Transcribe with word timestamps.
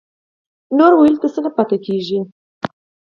نور 0.77 0.91
ويلو 0.95 1.21
ته 1.21 1.27
څه 1.33 1.39
نه 1.45 1.51
پاتې 1.55 1.77
کېږي. 1.85 2.19